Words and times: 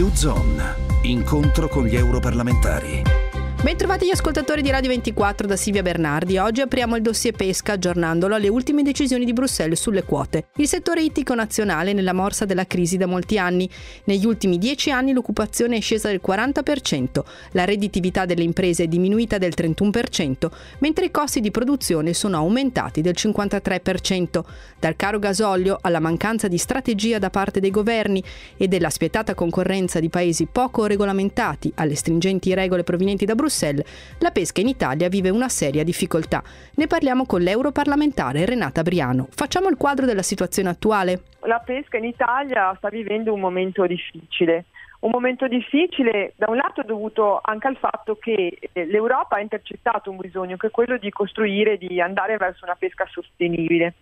U-Zone, 0.00 0.76
incontro 1.02 1.68
con 1.68 1.84
gli 1.84 1.94
europarlamentari. 1.94 3.29
Bentrovati 3.62 4.06
gli 4.06 4.10
ascoltatori 4.10 4.62
di 4.62 4.70
Radio 4.70 4.88
24 4.88 5.46
da 5.46 5.54
Silvia 5.54 5.82
Bernardi. 5.82 6.38
Oggi 6.38 6.62
apriamo 6.62 6.96
il 6.96 7.02
dossier 7.02 7.34
pesca 7.34 7.72
aggiornandolo 7.74 8.34
alle 8.34 8.48
ultime 8.48 8.82
decisioni 8.82 9.26
di 9.26 9.34
Bruxelles 9.34 9.78
sulle 9.78 10.02
quote. 10.02 10.46
Il 10.56 10.66
settore 10.66 11.02
ittico 11.02 11.34
nazionale 11.34 11.90
è 11.90 11.92
nella 11.92 12.14
morsa 12.14 12.46
della 12.46 12.66
crisi 12.66 12.96
da 12.96 13.04
molti 13.04 13.38
anni. 13.38 13.68
Negli 14.04 14.24
ultimi 14.24 14.56
dieci 14.56 14.90
anni 14.90 15.12
l'occupazione 15.12 15.76
è 15.76 15.80
scesa 15.82 16.08
del 16.08 16.22
40%, 16.26 17.22
la 17.50 17.66
redditività 17.66 18.24
delle 18.24 18.44
imprese 18.44 18.84
è 18.84 18.86
diminuita 18.86 19.36
del 19.36 19.52
31%, 19.54 20.50
mentre 20.78 21.04
i 21.04 21.10
costi 21.10 21.40
di 21.40 21.50
produzione 21.50 22.14
sono 22.14 22.38
aumentati 22.38 23.02
del 23.02 23.14
53%. 23.14 24.42
Dal 24.78 24.96
caro 24.96 25.18
gasolio 25.18 25.76
alla 25.82 26.00
mancanza 26.00 26.48
di 26.48 26.56
strategia 26.56 27.18
da 27.18 27.28
parte 27.28 27.60
dei 27.60 27.70
governi 27.70 28.24
e 28.56 28.68
della 28.68 28.88
spietata 28.88 29.34
concorrenza 29.34 30.00
di 30.00 30.08
paesi 30.08 30.48
poco 30.50 30.86
regolamentati 30.86 31.70
alle 31.74 31.94
stringenti 31.94 32.54
regole 32.54 32.84
provenienti 32.84 33.26
da 33.26 33.34
Bruxelles, 33.34 33.48
Bruxelles, 33.50 34.16
la 34.20 34.30
pesca 34.30 34.60
in 34.60 34.68
Italia 34.68 35.08
vive 35.08 35.28
una 35.28 35.48
seria 35.48 35.82
difficoltà. 35.82 36.42
Ne 36.76 36.86
parliamo 36.86 37.26
con 37.26 37.40
l'europarlamentare 37.40 38.44
Renata 38.44 38.82
Briano. 38.82 39.26
Facciamo 39.30 39.68
il 39.68 39.76
quadro 39.76 40.06
della 40.06 40.22
situazione 40.22 40.68
attuale. 40.68 41.22
La 41.40 41.58
pesca 41.58 41.96
in 41.96 42.04
Italia 42.04 42.72
sta 42.76 42.88
vivendo 42.88 43.34
un 43.34 43.40
momento 43.40 43.84
difficile. 43.86 44.66
Un 45.00 45.10
momento 45.10 45.48
difficile 45.48 46.34
da 46.36 46.46
un 46.48 46.56
lato 46.56 46.82
dovuto 46.82 47.40
anche 47.42 47.66
al 47.66 47.76
fatto 47.76 48.16
che 48.16 48.58
eh, 48.72 48.84
l'Europa 48.84 49.36
ha 49.36 49.40
intercettato 49.40 50.10
un 50.10 50.18
bisogno 50.18 50.58
che 50.58 50.66
è 50.66 50.70
quello 50.70 50.98
di 50.98 51.10
costruire, 51.10 51.78
di 51.78 52.00
andare 52.02 52.36
verso 52.36 52.64
una 52.66 52.76
pesca 52.78 53.06
sostenibile 53.10 53.94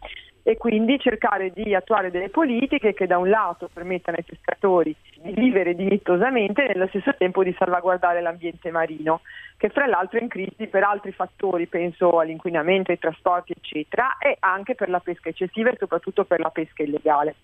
e 0.49 0.57
quindi 0.57 0.99
cercare 0.99 1.51
di 1.51 1.75
attuare 1.75 2.11
delle 2.11 2.31
politiche 2.31 2.95
che 2.95 3.07
da 3.07 3.19
un 3.19 3.29
lato 3.29 3.69
permettano 3.71 4.17
ai 4.17 4.23
pescatori 4.23 4.97
di 5.21 5.33
vivere 5.33 5.75
dignitosamente 5.75 6.65
e 6.65 6.69
nello 6.69 6.87
stesso 6.87 7.15
tempo 7.19 7.45
di 7.45 7.55
salvaguardare 7.59 8.23
l'ambiente 8.23 8.71
marino, 8.71 9.21
che 9.59 9.69
fra 9.69 9.87
l'altro 9.87 10.19
è 10.19 10.23
in 10.23 10.29
crisi 10.29 10.67
per 10.67 10.85
altri 10.85 11.13
fattori, 11.13 11.67
penso 11.67 12.19
all'inquinamento, 12.19 12.93
ai 12.93 12.99
trasporti 12.99 13.53
eccetera, 13.53 14.17
e 14.17 14.39
anche 14.41 14.75
per 14.75 14.89
la 14.89 15.01
pesca 15.01 15.29
eccessiva 15.29 15.69
e 15.69 15.77
soprattutto 15.79 16.25
per 16.25 16.41
la 16.41 16.49
pesca 16.49 16.83
illegale. 16.83 17.35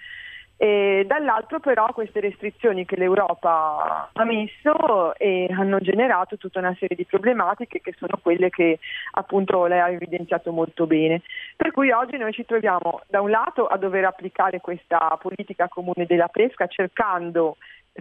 E 0.56 1.05
dall'altro 1.06 1.58
però 1.58 1.86
queste 1.92 2.20
restrizioni 2.20 2.84
che 2.84 2.97
l'Europa 2.97 4.10
ha 4.12 4.24
messo 4.24 5.14
eh, 5.16 5.48
hanno 5.50 5.80
generato 5.80 6.36
tutta 6.36 6.60
una 6.60 6.77
serie 6.78 6.97
di 6.97 7.05
problematiche 7.05 7.80
che 7.80 7.92
sono 7.98 8.19
quelle 8.22 8.50
che 8.50 8.78
appunto 9.12 9.66
lei 9.66 9.80
ha 9.80 9.91
evidenziato 9.91 10.52
molto 10.52 10.86
bene. 10.86 11.22
Per 11.56 11.72
cui 11.72 11.91
oggi 11.91 12.16
noi 12.16 12.32
ci 12.32 12.44
troviamo 12.44 13.00
da 13.08 13.20
un 13.20 13.30
lato 13.30 13.66
a 13.66 13.77
dover 13.77 14.05
applicare 14.05 14.60
questa 14.60 15.19
politica 15.20 15.69
comune 15.69 16.06
della 16.06 16.28
pesca 16.28 16.66
cercando 16.69 17.56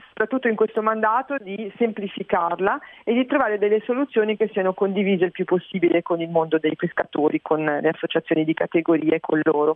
soprattutto 0.07 0.47
in 0.47 0.55
questo 0.55 0.81
mandato, 0.81 1.37
di 1.37 1.71
semplificarla 1.77 2.79
e 3.03 3.13
di 3.13 3.25
trovare 3.25 3.57
delle 3.59 3.81
soluzioni 3.85 4.35
che 4.35 4.49
siano 4.51 4.73
condivise 4.73 5.25
il 5.25 5.31
più 5.31 5.45
possibile 5.45 6.01
con 6.01 6.19
il 6.21 6.29
mondo 6.29 6.57
dei 6.57 6.75
pescatori, 6.75 7.41
con 7.41 7.63
le 7.63 7.89
associazioni 7.89 8.43
di 8.43 8.53
categorie, 8.53 9.19
con 9.19 9.39
loro. 9.43 9.75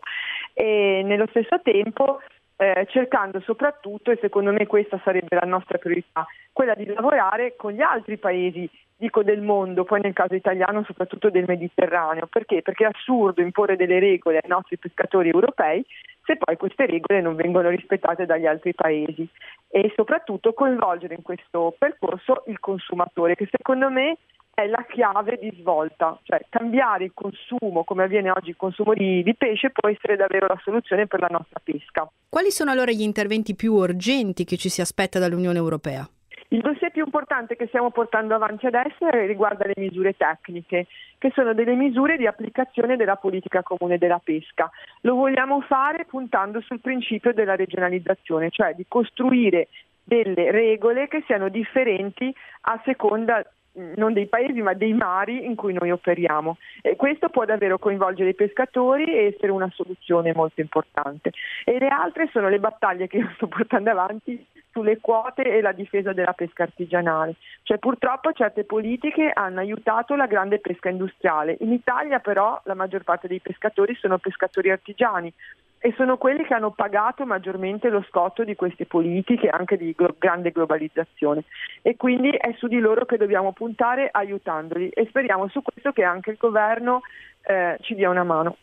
E 0.54 1.02
nello 1.06 1.28
stesso 1.30 1.62
tempo 1.62 2.20
eh, 2.58 2.86
cercando 2.90 3.40
soprattutto, 3.42 4.12
e 4.12 4.18
secondo 4.20 4.52
me 4.52 4.66
questa 4.68 5.00
sarebbe 5.04 5.38
la 5.40 5.48
nostra 5.48 5.78
priorità, 5.78 6.26
quella 6.52 6.74
di 6.74 6.86
lavorare 6.86 7.56
con 7.56 7.72
gli 7.72 7.82
altri 7.82 8.18
paesi, 8.18 8.70
dico 8.96 9.24
del 9.24 9.42
mondo, 9.42 9.84
poi 9.84 10.02
nel 10.02 10.14
caso 10.14 10.34
italiano 10.34 10.84
soprattutto 10.84 11.30
del 11.30 11.46
Mediterraneo. 11.48 12.28
Perché? 12.28 12.64
Perché 12.64 12.86
è 12.86 12.90
assurdo 12.92 13.42
imporre 13.42 13.76
delle 13.76 14.00
regole 14.00 14.40
ai 14.42 14.50
nostri 14.50 14.78
pescatori 14.78 15.30
europei 15.30 15.86
se 16.28 16.36
poi 16.36 16.58
queste 16.58 16.86
regole 16.86 17.22
non 17.22 17.36
vengono 17.36 17.70
rispettate 17.70 18.26
dagli 18.26 18.46
altri 18.46 18.74
paesi 18.74 19.28
e 19.70 19.94
soprattutto 19.96 20.54
coinvolgere 20.54 21.16
in 21.16 21.22
questo 21.22 21.74
percorso 21.78 22.44
il 22.48 22.60
consumatore 22.60 23.36
che 23.36 23.48
secondo 23.50 23.90
me 23.90 24.18
è 24.60 24.66
la 24.66 24.84
chiave 24.90 25.38
di 25.40 25.56
svolta, 25.60 26.18
cioè 26.24 26.44
cambiare 26.50 27.04
il 27.04 27.12
consumo 27.14 27.84
come 27.84 28.06
avviene 28.06 28.32
oggi 28.32 28.50
il 28.50 28.56
consumo 28.56 28.96
di, 28.96 29.22
di, 29.22 29.36
pesce 29.36 29.70
può 29.70 29.88
essere 29.88 30.16
davvero 30.16 30.48
la 30.48 30.60
soluzione 30.64 31.06
per 31.06 31.20
la 31.20 31.28
nostra 31.30 31.62
pesca. 31.64 32.10
Quali 32.28 32.50
sono 32.50 32.72
allora 32.72 32.90
gli 32.90 33.04
interventi 33.04 33.54
più 33.54 33.74
urgenti 33.74 34.46
che 34.46 34.58
ci 34.58 34.70
si 34.70 34.82
aspetta 34.82 35.20
dall'Unione 35.20 35.60
Europea? 35.60 36.10
Il 36.48 36.62
dossier 36.62 36.90
più 36.90 37.04
importante 37.04 37.56
che 37.56 37.68
stiamo 37.68 37.92
portando 37.92 38.34
avanti 38.34 38.66
adesso 38.66 39.08
riguarda 39.10 39.68
le 39.68 39.74
misure 39.76 40.18
tecniche, 40.18 40.88
che 41.20 41.32
sono 41.36 41.54
delle 41.54 41.76
misure 41.76 42.18
di 42.18 42.26
applicazione 42.26 42.96
della 42.96 43.18
politica 43.18 43.62
comune 43.62 44.00
della 44.00 44.20
pesca. 44.24 44.72
Lo 45.02 45.14
vogliamo 45.14 45.62
fare 45.62 46.06
puntando 46.06 46.62
sul 46.62 46.80
principio 46.80 47.32
della 47.32 47.56
regionalizzazione, 47.56 48.50
cioè 48.50 48.74
di 48.74 48.86
costruire 48.88 49.68
delle 50.04 50.50
regole 50.50 51.08
che 51.10 51.22
siano 51.28 51.50
differenti 51.50 52.34
a 52.62 52.82
seconda 52.86 53.46
non 53.96 54.14
dei 54.14 54.28
paesi 54.28 54.62
ma 54.62 54.74
dei 54.74 54.94
mari 54.94 55.46
in 55.46 55.56
cui 55.56 55.74
noi 55.74 55.92
operiamo. 55.92 56.58
E 56.82 56.96
questo 56.96 57.30
può 57.30 57.46
davvero 57.46 57.78
coinvolgere 57.78 58.30
i 58.30 58.36
pescatori 58.36 59.06
e 59.06 59.34
essere 59.34 59.52
una 59.52 59.70
soluzione 59.74 60.34
molto 60.34 60.62
importante. 60.62 61.32
E 61.64 61.78
le 61.80 61.88
altre 61.88 62.30
sono 62.32 62.50
le 62.50 62.60
battaglie 62.60 63.08
che 63.08 63.18
io 63.18 63.32
sto 63.36 63.48
portando 63.48 63.90
avanti 63.90 64.46
sulle 64.72 65.00
quote 65.00 65.42
e 65.42 65.62
la 65.62 65.72
difesa 65.72 66.14
della 66.14 66.34
pesca 66.34 66.64
artigianale. 66.64 67.36
Cioè 67.64 67.78
purtroppo 67.78 68.32
certe 68.34 68.64
politiche 68.64 69.32
hanno 69.34 69.60
aiutato 69.60 70.16
la 70.16 70.28
grande 70.28 70.60
pesca 70.60 70.90
industriale. 70.90 71.58
In 71.62 71.72
Italia 71.72 72.20
però 72.20 72.60
la 72.66 72.76
maggior 72.76 73.04
parte 73.04 73.28
dei 73.28 73.40
pescatori 73.40 73.96
sono 73.96 74.18
pescatori 74.18 74.70
artigiani 74.70 75.34
e 75.80 75.94
sono 75.96 76.18
quelli 76.18 76.44
che 76.44 76.54
hanno 76.54 76.72
pagato 76.72 77.26
maggiormente 77.26 77.90
lo 77.90 78.04
scotto 78.08 78.44
di 78.44 78.56
queste 78.56 78.86
politiche 78.86 79.48
anche 79.50 79.78
di 79.78 79.94
glo- 79.96 80.16
grande 80.18 80.52
globalizzazione 80.52 81.44
e 81.82 81.96
quindi 81.96 82.30
è 82.30 82.54
su 82.58 82.68
di 82.68 82.80
loro 82.80 83.06
che 83.06 83.18
dobbiamo 83.18 83.54
puntare 83.54 84.10
aiutandoli 84.12 84.90
e 84.90 85.06
speriamo 85.08 85.48
su 85.50 85.62
questo 85.62 85.92
che 85.92 86.04
anche 86.04 86.32
il 86.32 86.38
governo 86.38 87.02
eh, 87.44 87.78
ci 87.82 87.96
dia 87.96 88.10
una 88.10 88.24
mano. 88.24 88.58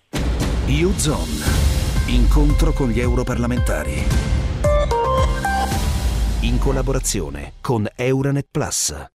U-Zone, 0.67 2.15
incontro 2.15 2.73
con 2.73 2.89
gli 2.89 3.01
europarlamentari 3.01 4.33
in 6.45 6.59
collaborazione 6.59 7.55
con 7.61 7.87
Euronet 7.97 8.47
Plus. 8.51 9.13